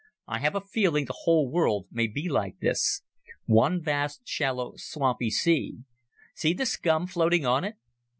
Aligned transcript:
"I 0.27 0.39
have 0.39 0.55
a 0.55 0.61
feeling 0.61 1.05
the 1.05 1.13
whole 1.15 1.47
world 1.51 1.85
may 1.91 2.07
be 2.07 2.27
like 2.27 2.57
this... 2.57 3.03
one 3.45 3.83
vast, 3.83 4.27
shallow, 4.27 4.73
swampy 4.75 5.29
sea. 5.29 5.83
See 6.33 6.53
the 6.53 6.65
scum 6.65 7.05
floating 7.05 7.45
on 7.45 7.63
it?" 7.63 7.75